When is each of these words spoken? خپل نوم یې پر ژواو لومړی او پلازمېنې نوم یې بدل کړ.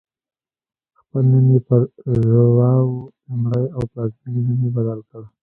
خپل 0.99 1.23
نوم 1.31 1.47
یې 1.53 1.59
پر 1.67 1.81
ژواو 2.27 2.89
لومړی 3.27 3.65
او 3.75 3.81
پلازمېنې 3.91 4.41
نوم 4.47 4.59
یې 4.65 4.69
بدل 4.77 4.99
کړ. 5.09 5.21